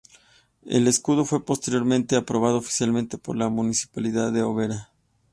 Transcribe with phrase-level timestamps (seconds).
[0.65, 4.89] El escudo fue posteriormente aprobado oficialmente por la Municipalidad de Oberá.